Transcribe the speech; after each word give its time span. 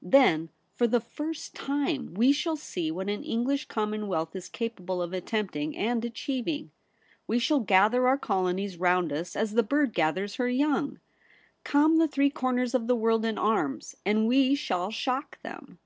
Then 0.00 0.48
for 0.72 0.86
the 0.86 0.98
first 0.98 1.54
time 1.54 2.14
we 2.14 2.32
shall 2.32 2.56
see 2.56 2.90
what 2.90 3.10
an 3.10 3.22
English 3.22 3.66
commonwealth 3.66 4.34
is 4.34 4.48
capable 4.48 5.02
of 5.02 5.12
attempting 5.12 5.76
and 5.76 6.02
achievine. 6.02 6.70
We 7.26 7.38
shall 7.38 7.60
gather 7.60 8.08
our 8.08 8.16
colonies 8.16 8.78
round 8.78 9.12
us 9.12 9.36
as 9.36 9.52
the 9.52 9.62
bird 9.62 9.92
gathers 9.92 10.36
her 10.36 10.48
young. 10.48 11.00
Come 11.64 11.98
the 11.98 12.08
three 12.08 12.30
corners 12.30 12.72
of 12.72 12.86
the 12.86 12.96
world 12.96 13.26
in 13.26 13.36
arms, 13.36 13.94
and 14.06 14.26
we 14.26 14.54
shall 14.54 14.90
shock 14.90 15.38
them.' 15.42 15.78